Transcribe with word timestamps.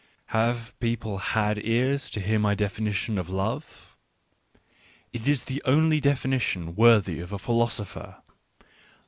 Have 0.33 0.73
people 0.79 1.19
had 1.19 1.63
ears 1.63 2.09
to 2.09 2.21
hear 2.21 2.39
my 2.39 2.55
definition 2.55 3.19
of 3.19 3.29
love? 3.29 3.95
It 5.13 5.27
is 5.27 5.43
the 5.43 5.61
only 5.63 5.99
definition 5.99 6.73
worthy 6.75 7.19
of 7.19 7.31
a 7.31 7.37
philosopher. 7.37 8.15